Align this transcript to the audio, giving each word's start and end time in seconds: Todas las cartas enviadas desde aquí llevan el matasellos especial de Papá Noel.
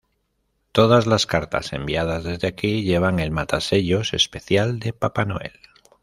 Todas 0.71 1.05
las 1.05 1.27
cartas 1.27 1.73
enviadas 1.73 2.23
desde 2.23 2.47
aquí 2.47 2.81
llevan 2.81 3.19
el 3.19 3.29
matasellos 3.29 4.13
especial 4.15 4.79
de 4.79 4.93
Papá 4.93 5.25
Noel. 5.25 5.51